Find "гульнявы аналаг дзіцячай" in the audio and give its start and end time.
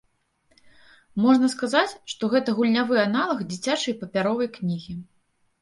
2.61-3.93